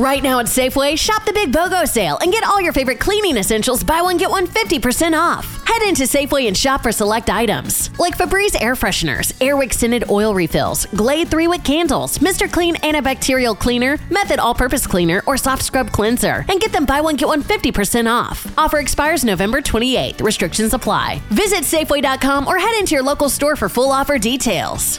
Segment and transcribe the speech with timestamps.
[0.00, 3.36] Right now at Safeway, shop the Big BOGO sale and get all your favorite cleaning
[3.36, 5.62] essentials buy one, get one 50% off.
[5.66, 10.32] Head into Safeway and shop for select items like Febreze air fresheners, Airwick scented oil
[10.32, 12.50] refills, Glade 3 wick candles, Mr.
[12.50, 17.02] Clean antibacterial cleaner, Method all purpose cleaner, or soft scrub cleanser, and get them buy
[17.02, 18.50] one, get one 50% off.
[18.56, 20.22] Offer expires November 28th.
[20.22, 21.20] Restrictions apply.
[21.28, 24.98] Visit Safeway.com or head into your local store for full offer details.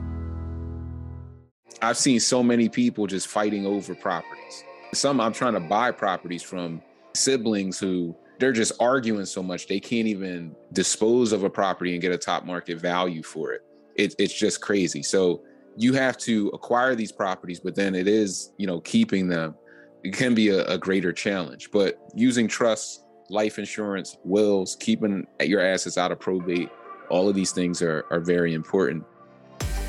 [1.81, 4.63] I've seen so many people just fighting over properties.
[4.93, 6.81] Some I'm trying to buy properties from
[7.13, 12.01] siblings who they're just arguing so much they can't even dispose of a property and
[12.01, 13.61] get a top market value for it.
[13.95, 15.03] it it's just crazy.
[15.03, 15.43] So
[15.77, 19.55] you have to acquire these properties, but then it is, you know, keeping them.
[20.03, 21.69] It can be a, a greater challenge.
[21.71, 26.69] But using trusts, life insurance, wills, keeping your assets out of probate,
[27.09, 29.03] all of these things are, are very important.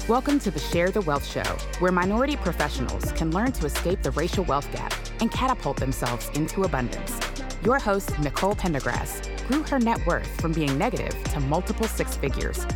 [0.09, 1.45] Welcome to the Share the Wealth Show,
[1.79, 6.65] where minority professionals can learn to escape the racial wealth gap and catapult themselves into
[6.65, 7.21] abundance.
[7.65, 12.67] Your host, Nicole Pendergrass, grew her net worth from being negative to multiple six figures.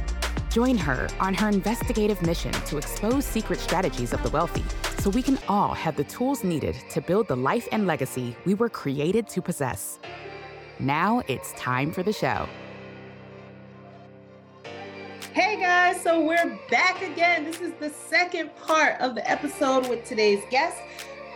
[0.50, 4.64] Join her on her investigative mission to expose secret strategies of the wealthy
[5.00, 8.54] so we can all have the tools needed to build the life and legacy we
[8.54, 9.98] were created to possess.
[10.78, 12.48] Now it's time for the show.
[15.76, 17.44] Guys, so we're back again.
[17.44, 20.78] This is the second part of the episode with today's guest.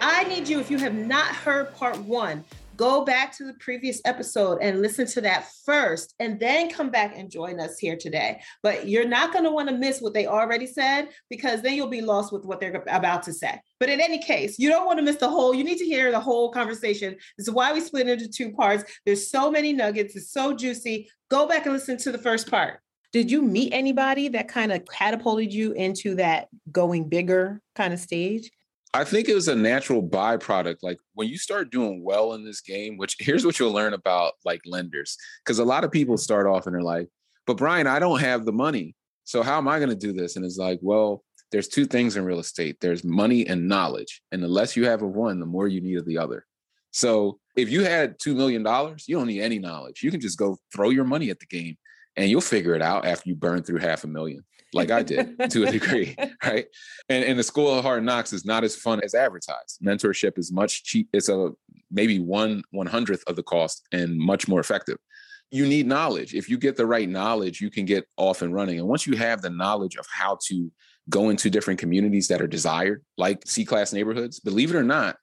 [0.01, 2.43] I need you, if you have not heard part one,
[2.75, 7.13] go back to the previous episode and listen to that first, and then come back
[7.19, 8.41] and join us here today.
[8.63, 11.89] But you're not going to want to miss what they already said because then you'll
[11.89, 13.61] be lost with what they're about to say.
[13.79, 16.11] But in any case, you don't want to miss the whole, you need to hear
[16.11, 17.15] the whole conversation.
[17.37, 18.85] This is why we split into two parts.
[19.05, 21.11] There's so many nuggets, it's so juicy.
[21.29, 22.81] Go back and listen to the first part.
[23.13, 27.99] Did you meet anybody that kind of catapulted you into that going bigger kind of
[27.99, 28.51] stage?
[28.93, 30.79] I think it was a natural byproduct.
[30.83, 34.35] Like when you start doing well in this game, which here's what you'll learn about
[34.45, 35.17] like lenders.
[35.45, 37.09] Because a lot of people start off and they're like,
[37.47, 38.95] but Brian, I don't have the money.
[39.25, 40.37] So how am I going to do this?
[40.37, 41.23] And it's like, well,
[41.53, 44.23] there's two things in real estate there's money and knowledge.
[44.33, 46.47] And the less you have of one, the more you need of the other.
[46.93, 48.63] So if you had $2 million,
[49.07, 50.03] you don't need any knowledge.
[50.03, 51.77] You can just go throw your money at the game
[52.21, 55.51] and you'll figure it out after you burn through half a million like I did
[55.51, 56.15] to a degree,
[56.45, 56.67] right?
[57.09, 59.79] And, and the school of hard knocks is not as fun as advertised.
[59.85, 61.09] Mentorship is much cheap.
[61.13, 61.51] It's a
[61.91, 64.99] maybe one one hundredth of the cost and much more effective.
[65.51, 66.35] You need knowledge.
[66.35, 68.79] If you get the right knowledge, you can get off and running.
[68.79, 70.71] And once you have the knowledge of how to
[71.09, 75.17] go into different communities that are desired, like C class neighborhoods, believe it or not,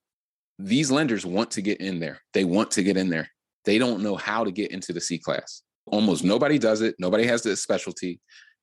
[0.59, 2.19] these lenders want to get in there.
[2.33, 3.29] They want to get in there.
[3.63, 5.61] They don't know how to get into the C class.
[5.87, 6.95] Almost nobody does it.
[6.99, 8.19] Nobody has the specialty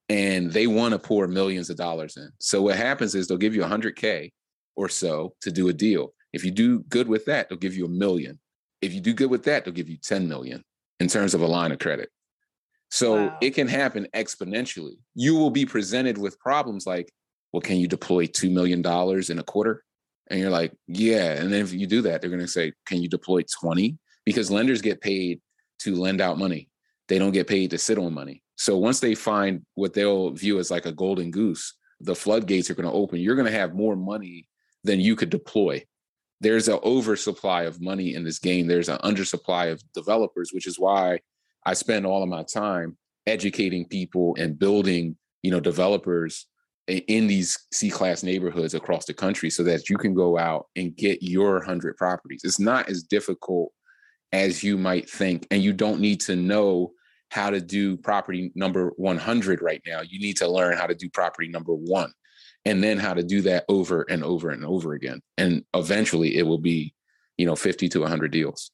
[0.08, 2.30] and they want to pour millions of dollars in.
[2.38, 4.32] So what happens is they'll give you 100K
[4.76, 6.12] or so to do a deal.
[6.32, 8.38] If you do good with that, they'll give you a million.
[8.82, 10.62] If you do good with that, they'll give you 10 million
[11.00, 12.10] in terms of a line of credit.
[12.90, 13.38] So wow.
[13.40, 14.98] it can happen exponentially.
[15.14, 17.10] You will be presented with problems like,
[17.52, 19.82] well, can you deploy $2 million in a quarter?
[20.30, 21.32] And you're like, yeah.
[21.32, 23.96] And then if you do that, they're going to say, can you deploy 20?
[24.24, 25.40] Because lenders get paid
[25.80, 26.68] to lend out money
[27.08, 28.42] they don't get paid to sit on money.
[28.56, 32.74] So once they find what they'll view as like a golden goose, the floodgates are
[32.74, 33.20] going to open.
[33.20, 34.48] You're going to have more money
[34.84, 35.84] than you could deploy.
[36.40, 38.66] There's an oversupply of money in this game.
[38.66, 41.20] There's an undersupply of developers, which is why
[41.64, 46.46] I spend all of my time educating people and building, you know, developers
[46.86, 51.22] in these C-class neighborhoods across the country so that you can go out and get
[51.22, 52.42] your 100 properties.
[52.44, 53.72] It's not as difficult
[54.34, 55.46] as you might think.
[55.52, 56.92] And you don't need to know
[57.30, 60.00] how to do property number 100 right now.
[60.02, 62.12] You need to learn how to do property number one
[62.64, 65.20] and then how to do that over and over and over again.
[65.38, 66.94] And eventually it will be,
[67.38, 68.72] you know, 50 to 100 deals.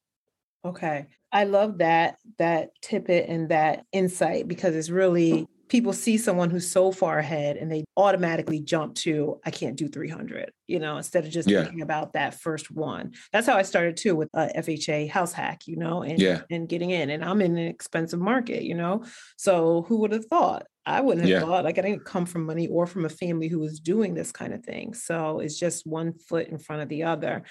[0.65, 1.07] Okay.
[1.33, 6.70] I love that that tippet and that insight because it's really people see someone who's
[6.70, 11.25] so far ahead and they automatically jump to i can't do 300 you know instead
[11.25, 11.62] of just yeah.
[11.62, 15.67] thinking about that first one that's how i started too with uh, fha house hack
[15.67, 16.43] you know and yeah.
[16.50, 19.02] and getting in and i'm in an expensive market you know
[19.38, 21.40] so who would have thought i wouldn't have yeah.
[21.40, 24.32] thought like i didn't come from money or from a family who was doing this
[24.32, 27.44] kind of thing so it's just one foot in front of the other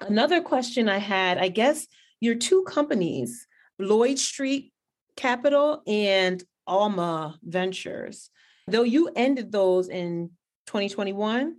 [0.00, 1.86] another question i had i guess
[2.20, 3.46] your two companies
[3.78, 4.72] lloyd street
[5.16, 8.30] capital and Alma Ventures,
[8.68, 10.30] though you ended those in
[10.66, 11.56] 2021.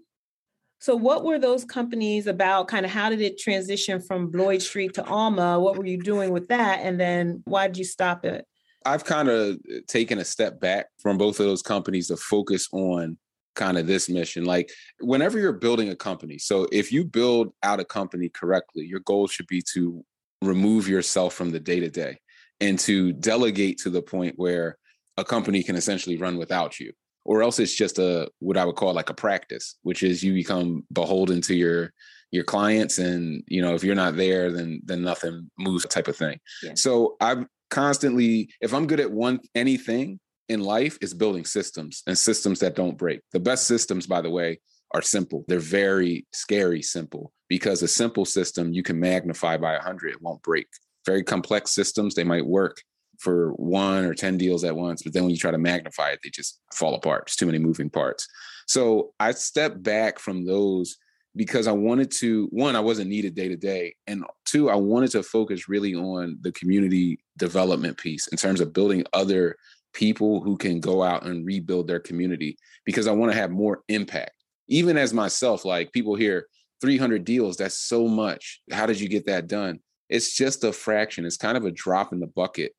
[0.81, 2.69] So, what were those companies about?
[2.69, 5.59] Kind of how did it transition from Lloyd Street to Alma?
[5.59, 6.79] What were you doing with that?
[6.81, 8.45] And then why did you stop it?
[8.85, 12.69] I've kind of uh, taken a step back from both of those companies to focus
[12.71, 13.17] on
[13.55, 14.45] kind of this mission.
[14.45, 14.71] Like,
[15.01, 19.27] whenever you're building a company, so if you build out a company correctly, your goal
[19.27, 20.05] should be to
[20.41, 22.19] remove yourself from the day to day
[22.62, 24.77] and to delegate to the point where
[25.19, 26.92] a company can essentially run without you.
[27.25, 30.33] Or else it's just a what i would call like a practice which is you
[30.33, 31.94] become beholden to your
[32.31, 36.16] your clients and you know if you're not there then then nothing moves type of
[36.16, 36.39] thing.
[36.63, 36.71] Yeah.
[36.75, 40.19] so i'm constantly if i'm good at one anything
[40.50, 43.22] in life is building systems and systems that don't break.
[43.31, 44.60] The best systems by the way
[44.94, 45.45] are simple.
[45.48, 50.42] They're very scary simple because a simple system you can magnify by 100 it won't
[50.42, 50.68] break.
[51.06, 52.81] Very complex systems they might work
[53.19, 55.04] for one or 10 deals at once.
[55.04, 57.24] But then when you try to magnify it, they just fall apart.
[57.27, 58.27] It's too many moving parts.
[58.68, 60.98] So I stepped back from those
[61.36, 63.95] because I wanted to, one, I wasn't needed day to day.
[64.07, 68.74] And two, I wanted to focus really on the community development piece in terms of
[68.74, 69.56] building other
[69.94, 73.83] people who can go out and rebuild their community because I want to have more
[73.89, 74.31] impact.
[74.68, 76.48] Even as myself, like people hear
[76.81, 78.62] 300 deals, that's so much.
[78.72, 79.80] How did you get that done?
[80.10, 81.25] It's just a fraction.
[81.25, 82.74] It's kind of a drop in the bucket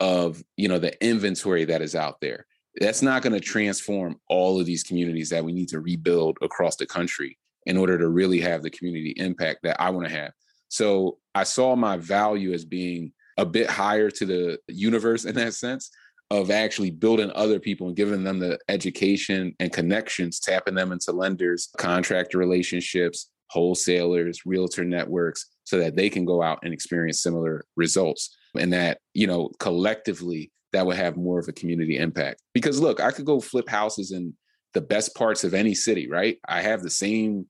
[0.00, 2.46] of you know the inventory that is out there
[2.76, 6.76] that's not going to transform all of these communities that we need to rebuild across
[6.76, 10.32] the country in order to really have the community impact that I want to have.
[10.68, 15.54] So I saw my value as being a bit higher to the universe in that
[15.54, 15.90] sense
[16.30, 21.12] of actually building other people and giving them the education and connections, tapping them into
[21.12, 27.64] lenders, contractor relationships, wholesalers, realtor networks, so that they can go out and experience similar
[27.76, 32.42] results and that you know collectively that would have more of a community impact.
[32.52, 34.34] Because look i could go flip houses in
[34.72, 36.38] the best parts of any city right?
[36.48, 37.46] I have the same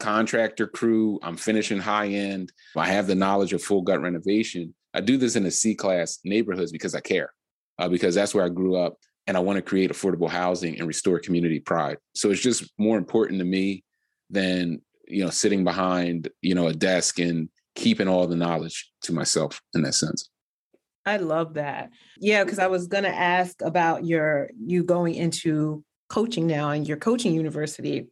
[0.00, 4.74] contractor crew i'm finishing high end i have the knowledge of full gut renovation.
[4.92, 7.32] I do this in the c class neighborhoods because i care
[7.78, 8.96] uh, because that's where i grew up
[9.26, 11.98] and i want to create affordable housing and restore community pride.
[12.14, 13.84] So it's just more important to me
[14.30, 19.12] than you know sitting behind you know a desk and keeping all the knowledge to
[19.12, 20.28] myself in that sense
[21.06, 21.90] I love that.
[22.18, 26.86] Yeah, because I was going to ask about your you going into coaching now and
[26.86, 28.08] your coaching university.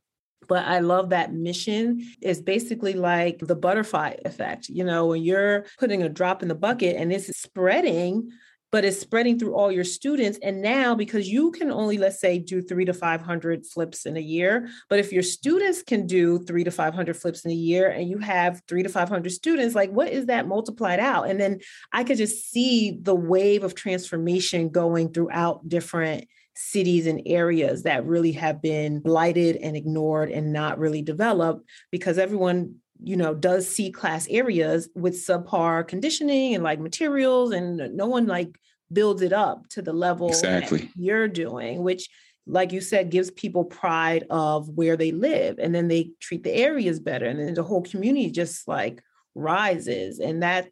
[0.49, 4.69] But I love that mission is basically like the butterfly effect.
[4.69, 8.29] You know, when you're putting a drop in the bucket and it's spreading,
[8.73, 10.39] but it's spreading through all your students.
[10.43, 14.21] And now, because you can only, let's say, do three to 500 flips in a
[14.21, 18.09] year, but if your students can do three to 500 flips in a year and
[18.09, 21.29] you have three to 500 students, like what is that multiplied out?
[21.29, 21.61] And then
[21.93, 28.07] I could just see the wave of transformation going throughout different cities and areas that
[28.07, 33.69] really have been blighted and ignored and not really developed because everyone you know does
[33.69, 38.59] C class areas with subpar conditioning and like materials and no one like
[38.93, 40.91] builds it up to the level exactly.
[40.97, 42.09] you're doing which
[42.47, 46.53] like you said gives people pride of where they live and then they treat the
[46.53, 49.03] areas better and then the whole community just like
[49.35, 50.69] rises and that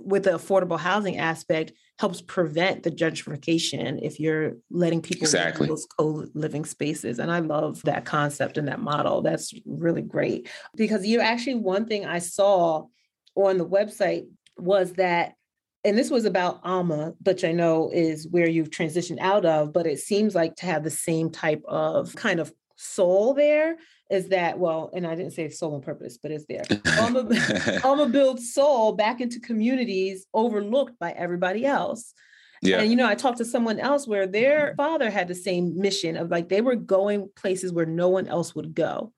[0.00, 5.68] with the affordable housing aspect helps prevent the gentrification if you're letting people exactly.
[5.68, 9.20] those co-living spaces and i love that concept and that model.
[9.20, 10.48] That's really great.
[10.74, 12.86] Because you actually one thing i saw
[13.34, 14.24] on the website
[14.56, 15.34] was that
[15.84, 19.86] and this was about alma which i know is where you've transitioned out of but
[19.86, 23.76] it seems like to have the same type of kind of soul there
[24.10, 26.62] is that well, and I didn't say soul on purpose, but it's there.
[27.00, 27.28] Alma,
[27.84, 32.12] Alma builds soul back into communities overlooked by everybody else.
[32.62, 32.80] Yeah.
[32.80, 36.16] And you know, I talked to someone else where their father had the same mission
[36.16, 39.12] of like they were going places where no one else would go.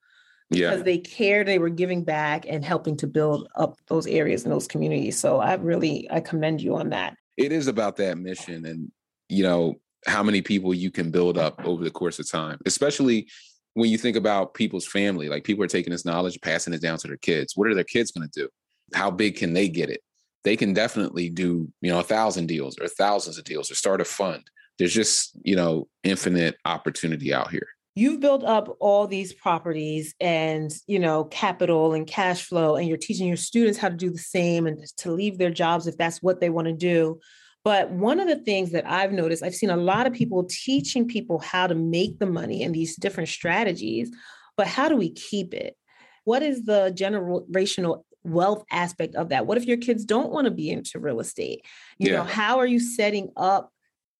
[0.50, 0.70] yeah.
[0.70, 4.52] Because they cared, they were giving back and helping to build up those areas and
[4.52, 5.18] those communities.
[5.18, 7.16] So I really I commend you on that.
[7.36, 8.92] It is about that mission and
[9.28, 13.28] you know how many people you can build up over the course of time, especially
[13.74, 16.98] when you think about people's family, like people are taking this knowledge, passing it down
[16.98, 17.56] to their kids.
[17.56, 18.48] What are their kids going to do?
[18.94, 20.00] How big can they get it?
[20.44, 24.00] They can definitely do, you know, a thousand deals or thousands of deals or start
[24.00, 24.42] a fund.
[24.78, 30.72] there's just, you know, infinite opportunity out here you've built up all these properties and
[30.86, 34.18] you know capital and cash flow and you're teaching your students how to do the
[34.18, 37.18] same and to leave their jobs if that's what they want to do
[37.64, 41.06] but one of the things that i've noticed i've seen a lot of people teaching
[41.06, 44.10] people how to make the money and these different strategies
[44.56, 45.76] but how do we keep it?
[46.24, 49.46] What is the generational wealth aspect of that?
[49.46, 51.64] What if your kids don't want to be into real estate?
[51.98, 52.18] You yeah.
[52.18, 53.71] know how are you setting up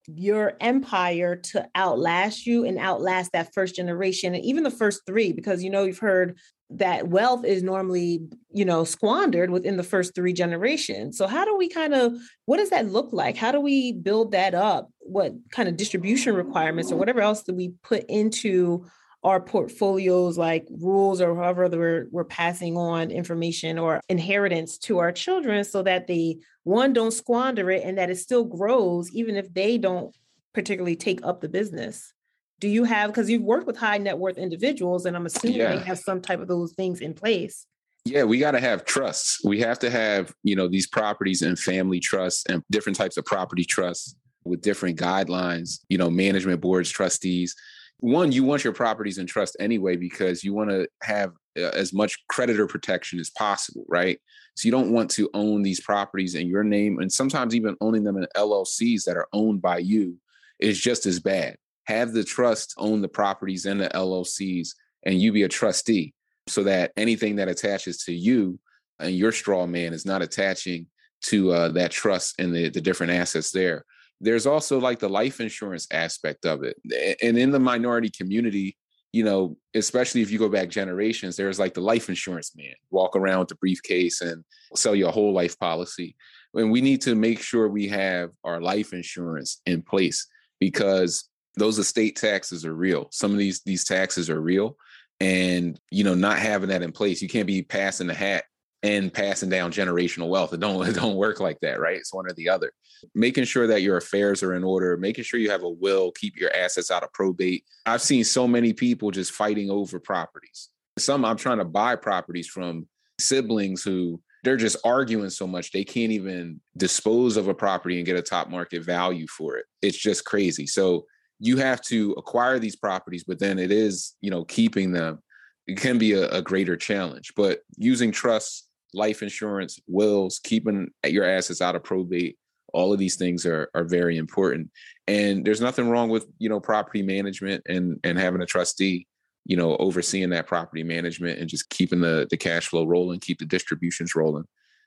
[0.09, 5.33] your empire to outlast you and outlast that first generation and even the first three
[5.33, 6.39] because you know you've heard
[6.71, 11.19] that wealth is normally you know squandered within the first three generations.
[11.19, 12.15] So how do we kind of
[12.47, 13.37] what does that look like?
[13.37, 14.91] How do we build that up?
[15.01, 18.87] What kind of distribution requirements or whatever else do we put into
[19.25, 25.12] our portfolios like rules or however we're, we're passing on information or inheritance to our
[25.12, 29.52] children so that they one don't squander it and that it still grows even if
[29.55, 30.17] they don't
[30.52, 32.12] particularly take up the business.
[32.61, 35.76] Do you have because you've worked with high net worth individuals and i'm assuming yeah.
[35.76, 37.67] they have some type of those things in place.
[38.05, 39.41] Yeah we got to have trusts.
[39.45, 43.25] We have to have you know these properties and family trusts and different types of
[43.25, 47.55] property trusts with different guidelines you know management boards trustees
[48.03, 51.93] one, you want your properties in trust anyway because you want to have uh, as
[51.93, 54.21] much creditor protection as possible, right?
[54.57, 58.03] So you don't want to own these properties in your name, and sometimes even owning
[58.03, 60.17] them in LLCs that are owned by you
[60.59, 61.55] is just as bad.
[61.87, 64.71] Have the trust own the properties in the LLCs,
[65.05, 66.13] and you be a trustee,
[66.49, 68.59] so that anything that attaches to you
[68.99, 70.89] and your straw man is not attaching
[71.27, 73.85] to uh, that trust and the, the different assets there
[74.23, 76.76] there's also like the life insurance aspect of it.
[77.23, 78.76] And in the minority community,
[79.12, 83.17] you know, especially if you go back generations, there's like the life insurance man walk
[83.17, 86.17] around with the briefcase and sell you a whole life policy.
[86.55, 90.26] And we need to make sure we have our life insurance in place
[90.61, 93.09] because those estate taxes are real.
[93.11, 94.76] Some of these these taxes are real.
[95.21, 98.45] And you know, not having that in place, you can't be passing the hat
[98.83, 100.53] and passing down generational wealth.
[100.53, 101.97] It don't it don't work like that, right?
[101.97, 102.73] It's one or the other.
[103.15, 106.37] Making sure that your affairs are in order, making sure you have a will, keep
[106.37, 107.65] your assets out of probate.
[107.87, 110.69] I've seen so many people just fighting over properties.
[110.99, 112.87] Some I'm trying to buy properties from
[113.19, 118.07] siblings who they're just arguing so much they can't even dispose of a property and
[118.07, 119.67] get a top market value for it.
[119.83, 120.67] It's just crazy.
[120.67, 121.07] So
[121.39, 125.21] you have to acquire these properties, but then it is, you know, keeping them.
[125.67, 127.33] It can be a, a greater challenge.
[127.37, 132.39] But using trusts life insurance, wills, keeping your assets out of probate.
[132.73, 134.71] All of these things are are very important.
[135.07, 139.07] And there's nothing wrong with, you know, property management and and having a trustee,
[139.45, 143.39] you know, overseeing that property management and just keeping the the cash flow rolling, keep
[143.39, 144.45] the distributions rolling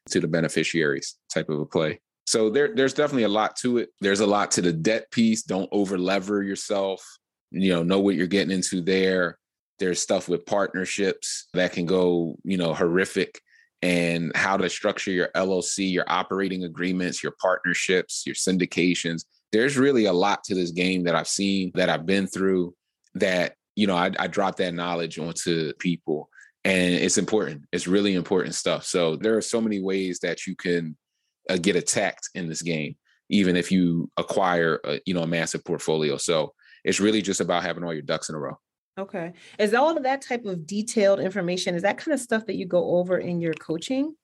[0.10, 2.00] to the beneficiaries type of a play.
[2.28, 3.90] So there, there's definitely a lot to it.
[4.02, 5.44] There's a lot to the debt piece.
[5.44, 7.06] Don't over lever yourself.
[7.52, 9.38] You know, know what you're getting into there.
[9.78, 13.42] There's stuff with partnerships that can go, you know, horrific
[13.86, 19.26] and how to structure your LLC, your operating agreements, your partnerships, your syndications.
[19.52, 22.74] There's really a lot to this game that I've seen, that I've been through,
[23.14, 26.30] that, you know, I, I drop that knowledge onto people.
[26.64, 27.62] And it's important.
[27.72, 28.86] It's really important stuff.
[28.86, 30.98] So there are so many ways that you can
[31.48, 32.96] uh, get attacked in this game,
[33.30, 36.18] even if you acquire, a, you know, a massive portfolio.
[36.18, 38.58] So it's really just about having all your ducks in a row.
[38.98, 39.34] Okay.
[39.60, 42.66] Is all of that type of detailed information, is that kind of stuff that you
[42.66, 44.16] go over in your coaching?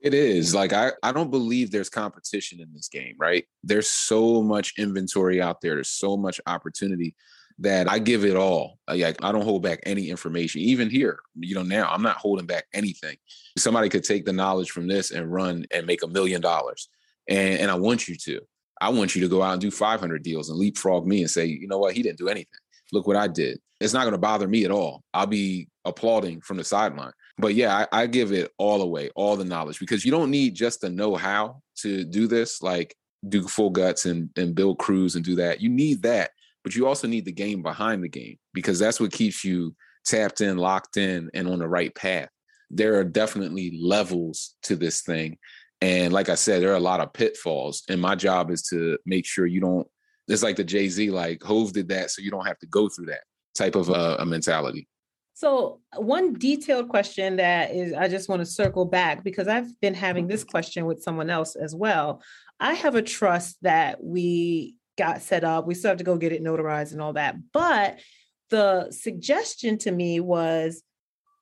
[0.00, 0.54] It is.
[0.54, 3.44] Like I, I don't believe there's competition in this game, right?
[3.62, 5.74] There's so much inventory out there.
[5.74, 7.14] There's so much opportunity
[7.60, 8.78] that I give it all.
[8.88, 10.60] Uh, like I don't hold back any information.
[10.60, 13.16] Even here, you know, now I'm not holding back anything.
[13.56, 16.88] Somebody could take the knowledge from this and run and make a million dollars.
[17.28, 18.40] And and I want you to.
[18.78, 21.46] I want you to go out and do 500 deals and leapfrog me and say,
[21.46, 22.60] you know what, he didn't do anything
[22.92, 23.58] look what I did.
[23.80, 25.02] It's not going to bother me at all.
[25.12, 27.12] I'll be applauding from the sideline.
[27.38, 30.54] But yeah, I, I, give it all away, all the knowledge, because you don't need
[30.54, 32.96] just to know how to do this, like
[33.28, 35.60] do full guts and, and build crews and do that.
[35.60, 36.30] You need that,
[36.64, 39.74] but you also need the game behind the game because that's what keeps you
[40.06, 42.30] tapped in, locked in, and on the right path.
[42.70, 45.36] There are definitely levels to this thing.
[45.82, 47.82] And like I said, there are a lot of pitfalls.
[47.88, 49.86] And my job is to make sure you don't
[50.28, 52.88] it's like the Jay Z, like Hov did that, so you don't have to go
[52.88, 53.22] through that
[53.54, 54.88] type of a, a mentality.
[55.34, 59.94] So, one detailed question that is, I just want to circle back because I've been
[59.94, 62.22] having this question with someone else as well.
[62.58, 65.66] I have a trust that we got set up.
[65.66, 67.36] We still have to go get it notarized and all that.
[67.52, 68.00] But
[68.48, 70.82] the suggestion to me was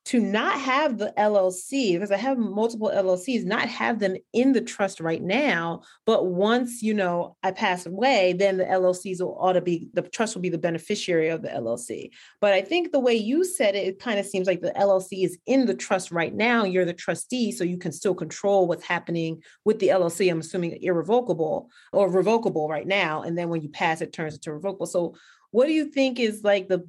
[0.05, 4.61] to not have the LLC, because I have multiple LLCs, not have them in the
[4.61, 9.53] trust right now, but once you know I pass away, then the LLCs will ought
[9.53, 12.11] to be the trust will be the beneficiary of the LLC.
[12.39, 15.25] But I think the way you said it, it kind of seems like the LLC
[15.25, 16.65] is in the trust right now.
[16.65, 20.29] You're the trustee, so you can still control what's happening with the LLC.
[20.29, 24.53] I'm assuming irrevocable or revocable right now, and then when you pass, it turns into
[24.53, 24.85] revocable.
[24.85, 25.15] So,
[25.49, 26.85] what do you think is like the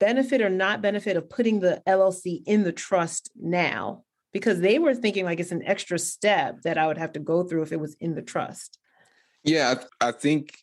[0.00, 4.04] benefit or not benefit of putting the LLC in the trust now?
[4.32, 7.44] Because they were thinking like it's an extra step that I would have to go
[7.44, 8.78] through if it was in the trust.
[9.42, 10.58] Yeah, I think,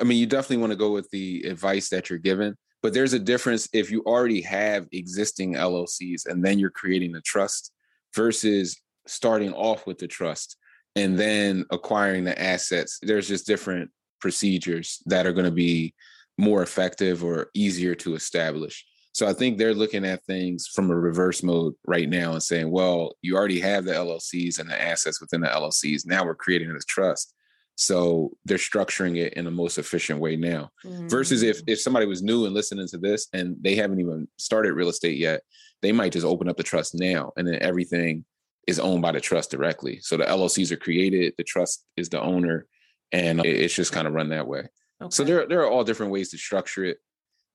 [0.00, 3.14] I mean, you definitely want to go with the advice that you're given, but there's
[3.14, 7.72] a difference if you already have existing LLCs and then you're creating the trust
[8.14, 10.56] versus starting off with the trust
[10.94, 12.98] and then acquiring the assets.
[13.02, 13.90] There's just different
[14.20, 15.94] procedures that are going to be
[16.38, 18.84] more effective or easier to establish.
[19.12, 22.70] So I think they're looking at things from a reverse mode right now and saying,
[22.70, 26.02] well, you already have the LLCs and the assets within the LLCs.
[26.04, 27.32] Now we're creating this trust.
[27.76, 30.70] So they're structuring it in the most efficient way now.
[30.84, 31.08] Mm-hmm.
[31.08, 34.74] Versus if if somebody was new and listening to this and they haven't even started
[34.74, 35.42] real estate yet,
[35.82, 38.24] they might just open up the trust now and then everything
[38.66, 40.00] is owned by the trust directly.
[40.00, 42.66] So the LLCs are created, the trust is the owner,
[43.12, 44.68] and it's just kind of run that way.
[45.02, 45.10] Okay.
[45.10, 46.98] So there, there are all different ways to structure it.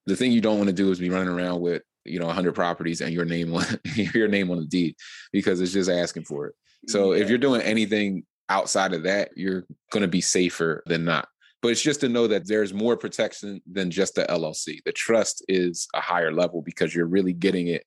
[0.05, 2.53] The thing you don't want to do is be running around with you know 100
[2.53, 4.95] properties and your name on your name on the deed
[5.31, 6.55] because it's just asking for it.
[6.87, 7.21] So yeah.
[7.21, 11.27] if you're doing anything outside of that, you're going to be safer than not.
[11.61, 14.79] But it's just to know that there's more protection than just the LLC.
[14.83, 17.85] The trust is a higher level because you're really getting it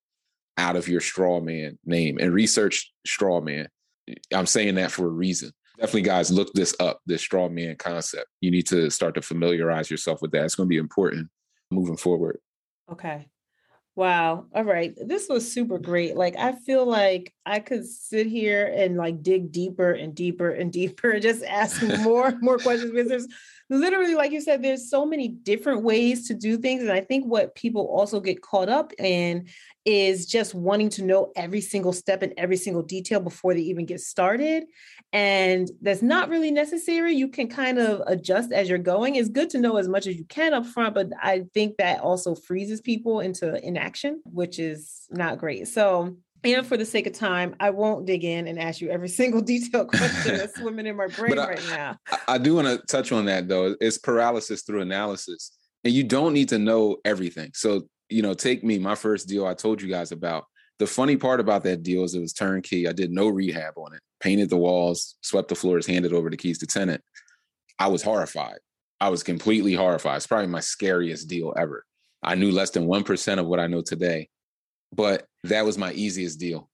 [0.57, 3.69] out of your straw man name and research straw man.
[4.33, 8.27] I'm saying that for a reason definitely guys look this up this straw man concept.
[8.41, 10.45] You need to start to familiarize yourself with that.
[10.45, 11.29] It's going to be important
[11.71, 12.39] moving forward.
[12.91, 13.29] Okay.
[13.97, 14.47] Wow.
[14.53, 14.93] All right.
[14.97, 16.17] This was super great.
[16.17, 20.73] Like i feel like i could sit here and like dig deeper and deeper and
[20.73, 23.29] deeper and just ask more more questions because there's
[23.71, 27.25] literally like you said there's so many different ways to do things and i think
[27.25, 29.47] what people also get caught up in
[29.85, 33.85] is just wanting to know every single step and every single detail before they even
[33.85, 34.65] get started.
[35.15, 37.15] And that's not really necessary.
[37.15, 39.15] You can kind of adjust as you're going.
[39.15, 42.01] It's good to know as much as you can up front, but I think that
[42.01, 45.69] also freezes people into inaction, which is not great.
[45.69, 49.09] So and for the sake of time, I won't dig in and ask you every
[49.21, 51.97] single detailed question that's swimming in my brain I, right now.
[52.11, 53.77] I, I do want to touch on that though.
[53.81, 55.53] It's paralysis through analysis.
[55.85, 57.53] And you don't need to know everything.
[57.55, 60.45] So you know, take me, my first deal I told you guys about.
[60.79, 62.89] The funny part about that deal is it was turnkey.
[62.89, 66.37] I did no rehab on it, painted the walls, swept the floors, handed over the
[66.37, 67.03] keys to tenant.
[67.79, 68.59] I was horrified.
[69.01, 70.17] I was completely horrified.
[70.17, 71.85] It's probably my scariest deal ever.
[72.23, 74.29] I knew less than 1% of what I know today,
[74.93, 76.71] but that was my easiest deal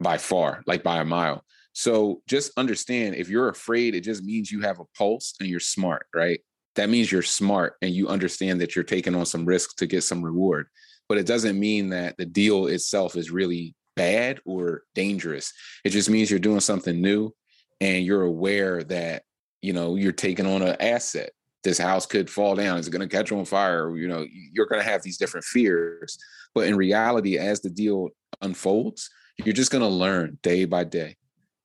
[0.00, 1.44] by far, like by a mile.
[1.72, 5.60] So just understand if you're afraid, it just means you have a pulse and you're
[5.60, 6.40] smart, right?
[6.78, 10.04] that means you're smart and you understand that you're taking on some risk to get
[10.04, 10.68] some reward.
[11.08, 15.52] But it doesn't mean that the deal itself is really bad or dangerous.
[15.84, 17.34] It just means you're doing something new
[17.80, 19.22] and you're aware that,
[19.62, 21.30] you know, you're taking on an asset.
[21.64, 22.78] This house could fall down.
[22.78, 23.96] Is it going to catch on fire?
[23.96, 26.18] You know, you're going to have these different fears.
[26.54, 29.10] But in reality, as the deal unfolds,
[29.44, 31.16] you're just going to learn day by day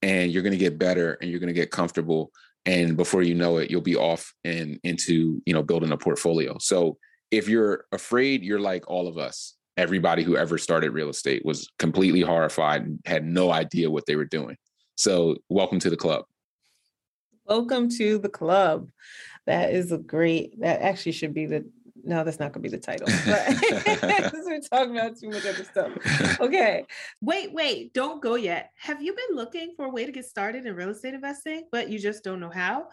[0.02, 2.32] and you're going to get better and you're going to get comfortable
[2.66, 6.58] and before you know it you'll be off and into you know building a portfolio
[6.60, 6.98] so
[7.32, 11.70] if you're afraid you're like all of us everybody who ever started real estate was
[11.80, 14.56] completely horrified and had no idea what they were doing
[14.96, 16.26] so welcome to the club
[17.46, 18.90] welcome to the club
[19.46, 21.66] that is a great that actually should be the
[22.06, 23.08] no, that's not going to be the title.
[23.26, 25.92] But we're talking about too much other stuff.
[26.40, 26.86] Okay.
[27.22, 28.72] Wait, wait, don't go yet.
[28.76, 31.90] Have you been looking for a way to get started in real estate investing, but
[31.90, 32.88] you just don't know how?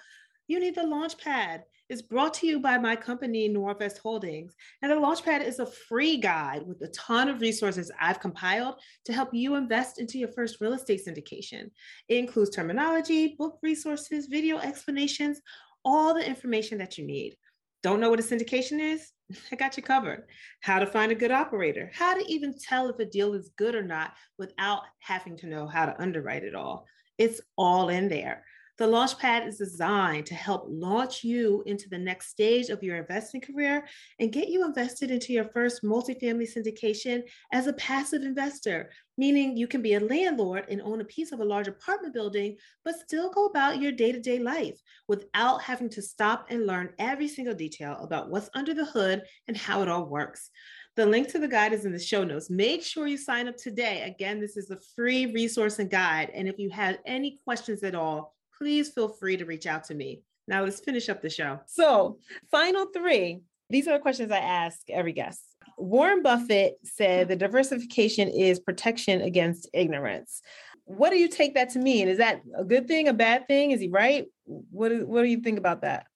[0.50, 1.62] You need the Launchpad.
[1.88, 4.56] It's brought to you by my company, Noirvest Holdings.
[4.82, 9.12] And the Launchpad is a free guide with a ton of resources I've compiled to
[9.12, 11.70] help you invest into your first real estate syndication.
[12.08, 15.40] It includes terminology, book resources, video explanations,
[15.84, 17.36] all the information that you need.
[17.84, 19.12] Don't know what a syndication is?
[19.52, 20.24] I got you covered.
[20.62, 23.76] How to find a good operator, how to even tell if a deal is good
[23.76, 26.86] or not without having to know how to underwrite it all.
[27.18, 28.42] It's all in there.
[28.80, 33.42] The Launchpad is designed to help launch you into the next stage of your investing
[33.42, 33.86] career
[34.18, 39.66] and get you invested into your first multifamily syndication as a passive investor, meaning you
[39.66, 43.30] can be a landlord and own a piece of a large apartment building, but still
[43.30, 47.54] go about your day to day life without having to stop and learn every single
[47.54, 50.48] detail about what's under the hood and how it all works.
[50.96, 52.48] The The link to the guide is in the show notes.
[52.48, 54.02] Make sure you sign up today.
[54.02, 56.30] Again, this is a free resource and guide.
[56.34, 59.94] And if you have any questions at all, please feel free to reach out to
[59.94, 60.20] me.
[60.46, 61.60] Now let's finish up the show.
[61.66, 62.18] So,
[62.50, 63.40] final three.
[63.70, 65.40] These are the questions I ask every guest.
[65.78, 70.42] Warren Buffett said the diversification is protection against ignorance.
[70.84, 72.08] What do you take that to mean?
[72.08, 73.70] Is that a good thing, a bad thing?
[73.70, 74.26] Is he right?
[74.44, 76.06] What, is, what do you think about that?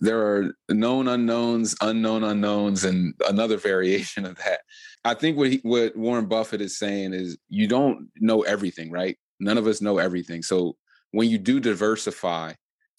[0.00, 4.60] there are known unknowns, unknown unknowns, and another variation of that.
[5.04, 9.16] I think what he, what Warren Buffett is saying is you don't know everything, right?
[9.40, 10.42] None of us know everything.
[10.42, 10.76] So
[11.14, 12.52] when you do diversify,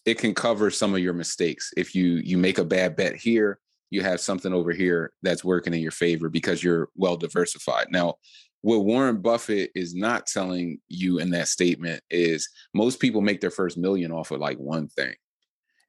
[0.05, 1.73] it can cover some of your mistakes.
[1.75, 5.73] If you you make a bad bet here, you have something over here that's working
[5.73, 7.87] in your favor because you're well diversified.
[7.91, 8.15] Now,
[8.61, 13.51] what Warren Buffett is not telling you in that statement is most people make their
[13.51, 15.13] first million off of like one thing.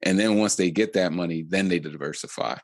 [0.03, 2.57] And then once they get that money, then they diversify.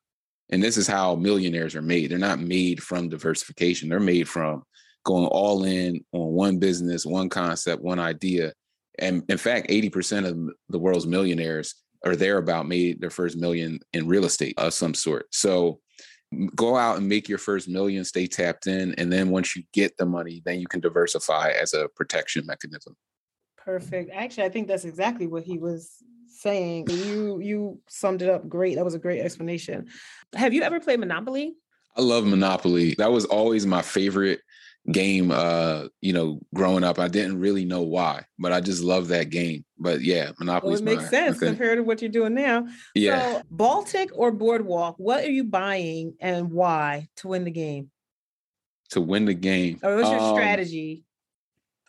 [0.52, 2.12] And this is how millionaires are made.
[2.12, 3.90] They're not made from diversification.
[3.90, 4.64] They're made from
[5.06, 8.54] going all in on one business, one concept, one idea.
[9.00, 11.76] And in fact, 80% of the world's millionaires
[12.06, 15.28] are thereabout made their first million in real estate of some sort.
[15.32, 15.80] So
[16.56, 18.94] go out and make your first million, stay tapped in.
[18.96, 22.96] And then once you get the money, then you can diversify as a protection mechanism.
[23.58, 24.12] Perfect.
[24.14, 25.92] Actually, I think that's exactly what he was
[26.28, 26.90] saying.
[26.90, 28.76] You you summed it up great.
[28.76, 29.88] That was a great explanation.
[30.36, 31.56] Have you ever played Monopoly?
[31.96, 32.96] I love Monopoly.
[32.98, 34.42] That was always my favorite
[34.92, 39.08] game uh you know growing up i didn't really know why but i just love
[39.08, 42.34] that game but yeah monopoly well, it makes my, sense compared to what you're doing
[42.34, 47.52] now yeah so, baltic or boardwalk what are you buying and why to win the
[47.52, 47.90] game
[48.90, 51.04] to win the game or what's your um, strategy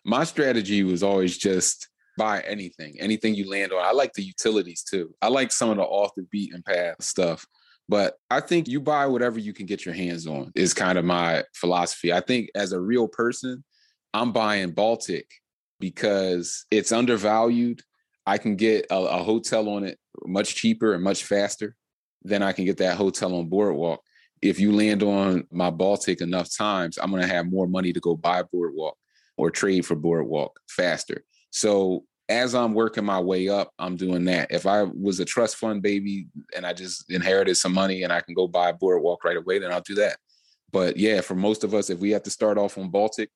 [0.04, 3.84] my strategy was always just buy anything, anything you land on.
[3.84, 5.14] I like the utilities too.
[5.20, 7.46] I like some of the off the beaten path stuff.
[7.88, 11.04] But I think you buy whatever you can get your hands on is kind of
[11.04, 12.12] my philosophy.
[12.12, 13.62] I think as a real person,
[14.14, 15.28] I'm buying Baltic
[15.80, 17.82] because it's undervalued.
[18.26, 21.76] I can get a, a hotel on it much cheaper and much faster
[22.22, 24.00] than I can get that hotel on Boardwalk.
[24.40, 28.00] If you land on my Baltic enough times, I'm going to have more money to
[28.00, 28.96] go buy Boardwalk
[29.36, 31.24] or trade for Boardwalk faster.
[31.50, 34.50] So as I'm working my way up, I'm doing that.
[34.50, 38.20] If I was a trust fund baby and I just inherited some money and I
[38.20, 40.16] can go buy a boardwalk right away, then I'll do that.
[40.72, 43.30] But yeah, for most of us, if we have to start off on Baltic,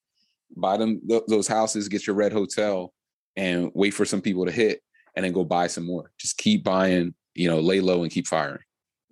[0.56, 2.92] buy them th- those houses, get your red hotel,
[3.36, 4.80] and wait for some people to hit,
[5.14, 6.10] and then go buy some more.
[6.18, 8.62] Just keep buying, you know, lay low and keep firing.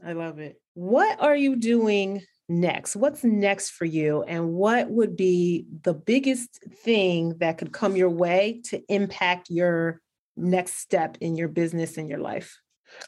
[0.04, 0.60] I love it.
[0.74, 2.96] What are you doing next?
[2.96, 4.22] What's next for you?
[4.22, 10.00] And what would be the biggest thing that could come your way to impact your
[10.36, 12.56] next step in your business and your life?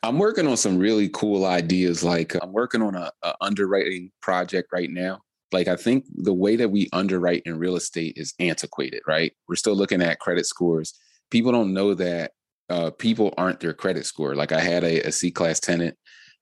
[0.03, 2.03] I'm working on some really cool ideas.
[2.03, 5.21] Like I'm working on a, a underwriting project right now.
[5.53, 9.33] Like I think the way that we underwrite in real estate is antiquated, right?
[9.49, 10.95] We're still looking at credit scores.
[11.31, 12.33] People don't know that
[12.69, 14.35] uh, people aren't their credit score.
[14.35, 15.97] Like I had a, a C class tenant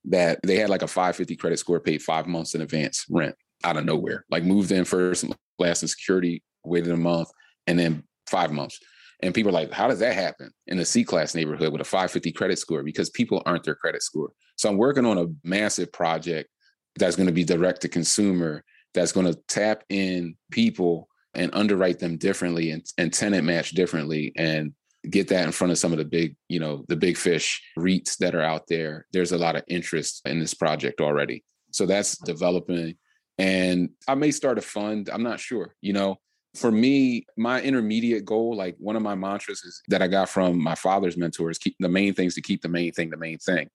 [0.06, 3.76] that they had like a 550 credit score, paid five months in advance rent out
[3.76, 4.24] of nowhere.
[4.30, 5.24] Like moved in first,
[5.58, 7.28] last in security, waited a month,
[7.66, 8.78] and then five months.
[9.22, 11.84] And people are like, how does that happen in a C class neighborhood with a
[11.84, 12.82] 550 credit score?
[12.82, 14.30] Because people aren't their credit score.
[14.56, 16.50] So I'm working on a massive project
[16.98, 18.62] that's going to be direct to consumer,
[18.94, 24.32] that's going to tap in people and underwrite them differently and, and tenant match differently
[24.36, 24.72] and
[25.10, 28.18] get that in front of some of the big, you know, the big fish REITs
[28.18, 29.06] that are out there.
[29.12, 31.44] There's a lot of interest in this project already.
[31.70, 32.96] So that's developing.
[33.38, 35.10] And I may start a fund.
[35.12, 35.74] I'm not sure.
[35.80, 36.16] You know,
[36.54, 40.62] for me, my intermediate goal, like one of my mantras is that I got from
[40.62, 43.68] my father's mentors, keep the main things to keep the main thing the main thing.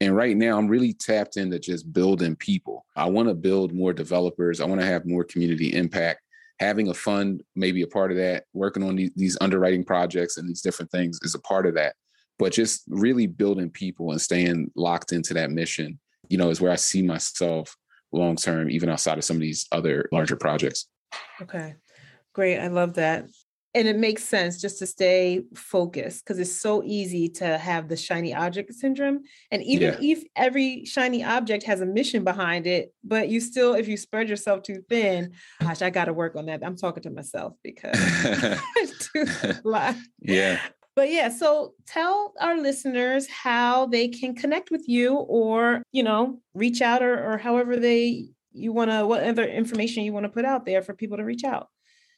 [0.00, 2.84] And right now, I'm really tapped into just building people.
[2.96, 4.60] I want to build more developers.
[4.60, 6.20] I want to have more community impact
[6.58, 10.48] having a fund maybe a part of that working on these, these underwriting projects and
[10.48, 11.94] these different things is a part of that.
[12.38, 16.72] But just really building people and staying locked into that mission you know is where
[16.72, 17.76] i see myself
[18.12, 20.86] long term even outside of some of these other larger projects.
[21.40, 21.74] Okay.
[22.32, 22.58] Great.
[22.58, 23.26] I love that
[23.76, 27.96] and it makes sense just to stay focused because it's so easy to have the
[27.96, 29.20] shiny object syndrome.
[29.50, 30.12] And even yeah.
[30.12, 34.30] if every shiny object has a mission behind it but you still if you spread
[34.30, 36.64] yourself too thin gosh i got to work on that.
[36.64, 37.94] I'm talking to myself because
[40.22, 40.60] yeah.
[40.94, 46.40] But yeah so tell our listeners how they can connect with you or you know
[46.54, 50.30] reach out or, or however they you want to what other information you want to
[50.30, 51.68] put out there for people to reach out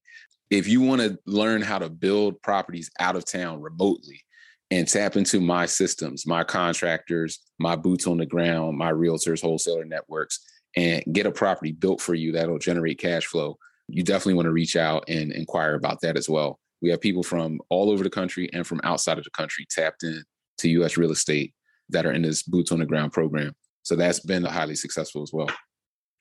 [0.51, 4.21] If you want to learn how to build properties out of town remotely
[4.69, 9.85] and tap into my systems, my contractors, my boots on the ground, my realtors, wholesaler
[9.85, 10.39] networks,
[10.75, 13.57] and get a property built for you that'll generate cash flow,
[13.87, 16.59] you definitely want to reach out and inquire about that as well.
[16.81, 20.03] We have people from all over the country and from outside of the country tapped
[20.03, 20.23] in
[20.59, 20.97] to U.S.
[20.97, 21.53] real estate
[21.89, 23.55] that are in this boots on the ground program.
[23.83, 25.49] So that's been highly successful as well.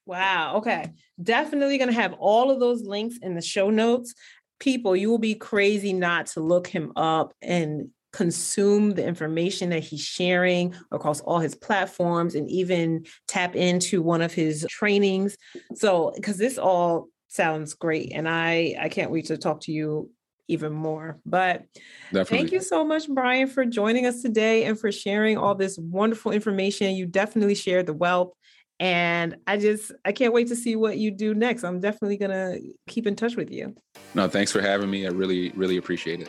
[0.07, 0.57] Wow.
[0.57, 0.93] Okay.
[1.23, 4.15] Definitely going to have all of those links in the show notes.
[4.59, 9.83] People, you will be crazy not to look him up and consume the information that
[9.83, 15.37] he's sharing across all his platforms and even tap into one of his trainings.
[15.75, 20.11] So, because this all sounds great and I I can't wait to talk to you
[20.49, 21.19] even more.
[21.25, 21.65] But
[22.13, 22.37] Definitely.
[22.37, 26.33] thank you so much, Brian, for joining us today and for sharing all this wonderful
[26.33, 26.95] information.
[26.95, 28.33] You definitely shared the wealth.
[28.79, 31.63] And I just, I can't wait to see what you do next.
[31.63, 33.77] I'm definitely going to keep in touch with you.
[34.15, 35.07] No, thanks for having me.
[35.07, 36.29] I really, really appreciate it.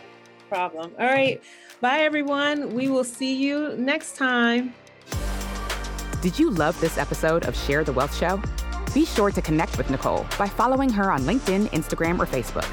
[0.54, 0.92] Problem.
[1.00, 1.42] All right.
[1.82, 2.76] Bye, everyone.
[2.76, 4.76] We will see you next time.
[6.22, 8.40] Did you love this episode of Share the Wealth Show?
[8.94, 12.70] Be sure to connect with Nicole by following her on LinkedIn, Instagram, or Facebook.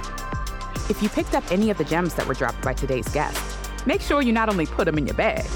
[0.91, 3.41] If you picked up any of the gems that were dropped by today's guest,
[3.87, 5.47] make sure you not only put them in your bag,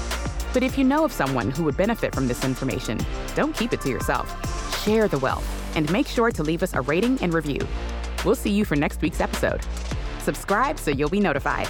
[0.51, 2.97] but if you know of someone who would benefit from this information,
[3.35, 4.83] don't keep it to yourself.
[4.83, 7.61] Share the wealth and make sure to leave us a rating and review.
[8.25, 9.61] We'll see you for next week's episode.
[10.23, 11.69] Subscribe so you'll be notified.